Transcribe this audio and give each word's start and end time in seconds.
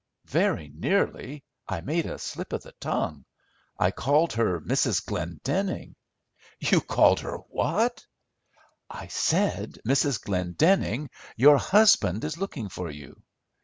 "Very 0.25 0.69
nearly, 0.69 1.43
I 1.67 1.81
made 1.81 2.07
a 2.07 2.17
slip 2.17 2.53
of 2.53 2.63
the 2.63 2.71
tongue. 2.79 3.23
I 3.77 3.91
called 3.91 4.33
her 4.33 4.59
Mrs. 4.59 5.05
Glendenning." 5.05 5.93
"You 6.57 6.81
called 6.81 7.19
her 7.19 7.37
what?" 7.51 8.03
"I 8.89 9.05
said, 9.09 9.77
'Mrs. 9.87 10.19
Glendenning, 10.19 11.11
your 11.35 11.59
husband 11.59 12.23
is 12.23 12.35
looking 12.39 12.67
for 12.69 12.89
you. 12.89 13.21